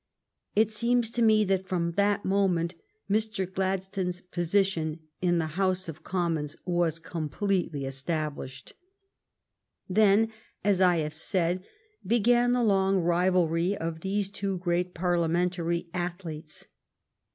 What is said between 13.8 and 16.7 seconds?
these two great Parliamentary athletes.